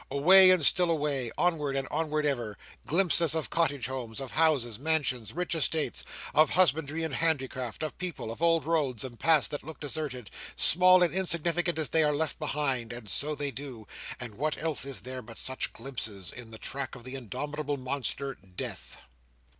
[0.09, 2.57] Away, and still away, onward and onward ever:
[2.87, 8.31] glimpses of cottage homes, of houses, mansions, rich estates, of husbandry and handicraft, of people,
[8.31, 12.39] of old roads and paths that look deserted, small, and insignificant as they are left
[12.39, 13.85] behind: and so they do,
[14.19, 18.33] and what else is there but such glimpses, in the track of the indomitable monster,
[18.57, 18.97] Death!